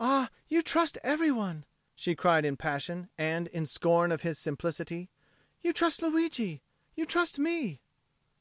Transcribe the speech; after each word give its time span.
"Ah, 0.00 0.28
you 0.48 0.60
trust 0.60 0.98
every 1.04 1.30
one!" 1.30 1.64
she 1.94 2.16
cried 2.16 2.44
in 2.44 2.56
passion 2.56 3.08
and 3.16 3.46
in 3.46 3.64
scorn 3.64 4.10
of 4.10 4.22
his 4.22 4.36
simplicity. 4.36 5.08
"You 5.60 5.72
trust 5.72 6.02
Luigi! 6.02 6.62
You 6.96 7.06
trust 7.06 7.38
me!" 7.38 7.80